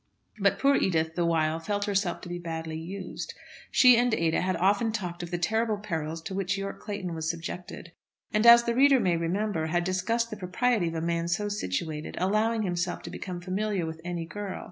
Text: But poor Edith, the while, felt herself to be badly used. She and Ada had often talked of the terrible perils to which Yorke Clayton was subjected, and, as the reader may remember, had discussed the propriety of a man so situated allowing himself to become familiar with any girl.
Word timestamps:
But 0.39 0.57
poor 0.57 0.75
Edith, 0.75 1.13
the 1.13 1.27
while, 1.27 1.59
felt 1.59 1.85
herself 1.85 2.21
to 2.21 2.27
be 2.29 2.39
badly 2.39 2.79
used. 2.79 3.35
She 3.69 3.95
and 3.97 4.11
Ada 4.15 4.41
had 4.41 4.55
often 4.55 4.91
talked 4.91 5.21
of 5.21 5.29
the 5.29 5.37
terrible 5.37 5.77
perils 5.77 6.23
to 6.23 6.33
which 6.33 6.57
Yorke 6.57 6.79
Clayton 6.79 7.13
was 7.13 7.29
subjected, 7.29 7.91
and, 8.33 8.47
as 8.47 8.63
the 8.63 8.73
reader 8.73 8.99
may 8.99 9.15
remember, 9.15 9.67
had 9.67 9.83
discussed 9.83 10.31
the 10.31 10.37
propriety 10.37 10.87
of 10.87 10.95
a 10.95 11.01
man 11.01 11.27
so 11.27 11.49
situated 11.49 12.17
allowing 12.19 12.63
himself 12.63 13.03
to 13.03 13.11
become 13.11 13.41
familiar 13.41 13.85
with 13.85 14.01
any 14.03 14.25
girl. 14.25 14.59